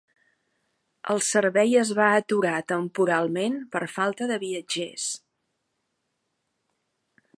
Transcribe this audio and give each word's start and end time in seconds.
El 1.15 1.19
servei 1.25 1.75
es 1.81 1.91
va 1.99 2.07
aturar 2.21 2.55
"temporalment" 2.73 3.59
per 3.75 3.83
falta 3.99 4.31
de 4.33 4.39
viatgers. 4.45 5.07